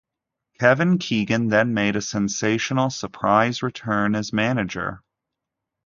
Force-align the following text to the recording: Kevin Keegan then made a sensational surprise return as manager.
Kevin 0.59 0.97
Keegan 0.97 1.49
then 1.49 1.75
made 1.75 1.95
a 1.95 2.01
sensational 2.01 2.89
surprise 2.89 3.61
return 3.61 4.15
as 4.15 4.33
manager. 4.33 5.03